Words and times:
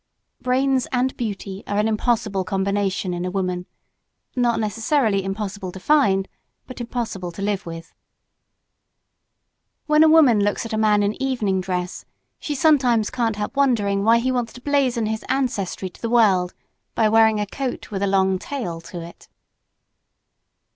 Brains 0.41 0.87
and 0.91 1.15
beauty 1.15 1.61
are 1.67 1.77
an 1.77 1.87
impossible 1.87 2.43
combination 2.43 3.13
in 3.13 3.23
a 3.23 3.29
woman 3.29 3.67
not 4.35 4.59
necessarily 4.59 5.23
impossible 5.23 5.71
to 5.71 5.79
find, 5.79 6.27
but 6.65 6.81
impossible 6.81 7.31
to 7.31 7.41
live 7.43 7.67
with. 7.67 7.93
When 9.85 10.01
a 10.03 10.09
woman 10.09 10.43
looks 10.43 10.65
at 10.65 10.73
a 10.73 10.75
man 10.77 11.03
in 11.03 11.21
evening 11.21 11.61
dress, 11.61 12.03
she 12.39 12.55
sometimes 12.55 13.11
can't 13.11 13.35
help 13.35 13.55
wondering 13.55 14.03
why 14.03 14.17
he 14.17 14.31
wants 14.31 14.53
to 14.53 14.61
blazon 14.61 15.05
his 15.05 15.23
ancestry 15.29 15.91
to 15.91 16.01
the 16.01 16.09
world 16.09 16.55
by 16.95 17.07
wearing 17.07 17.39
a 17.39 17.45
coat 17.45 17.91
with 17.91 18.01
a 18.01 18.07
long 18.07 18.39
tail 18.39 18.81
to 18.81 19.03
it. 19.03 19.27